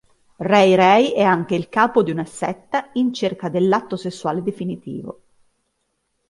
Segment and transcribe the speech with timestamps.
[0.37, 5.21] Ray-Ray è anche il capo di una setta in cerca dell'"atto sessuale definitivo".